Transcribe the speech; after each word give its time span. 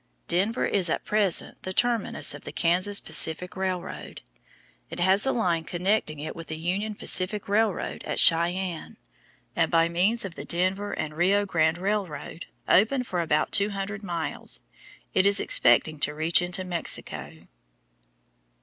Denver 0.27 0.65
is 0.65 0.89
at 0.89 1.05
present 1.05 1.61
the 1.61 1.73
terminus 1.73 2.33
of 2.33 2.43
the 2.43 2.51
Kansas 2.51 2.99
Pacific 2.99 3.55
Railroad. 3.55 4.23
It 4.89 4.99
has 4.99 5.27
a 5.27 5.31
line 5.31 5.63
connecting 5.63 6.17
it 6.17 6.35
with 6.35 6.47
the 6.47 6.57
Union 6.57 6.95
Pacific 6.95 7.47
Railroad 7.47 8.03
at 8.03 8.19
Cheyenne, 8.19 8.97
and 9.55 9.69
by 9.69 9.89
means 9.89 10.25
of 10.25 10.33
the 10.33 10.43
Denver 10.43 10.91
and 10.91 11.13
Rio 11.15 11.45
Grande 11.45 11.77
Railroad, 11.77 12.47
open 12.67 13.03
for 13.03 13.21
about 13.21 13.51
200 13.51 14.01
miles, 14.01 14.61
it 15.13 15.27
is 15.27 15.39
expecting 15.39 15.99
to 15.99 16.15
reach 16.15 16.41
into 16.41 16.63
Mexico. 16.63 17.33